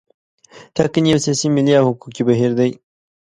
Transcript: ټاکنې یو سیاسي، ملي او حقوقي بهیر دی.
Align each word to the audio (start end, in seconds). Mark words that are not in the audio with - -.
ټاکنې 0.75 1.07
یو 1.11 1.19
سیاسي، 1.25 1.47
ملي 1.55 1.73
او 1.79 1.85
حقوقي 1.91 2.23
بهیر 2.29 2.51
دی. 2.59 2.71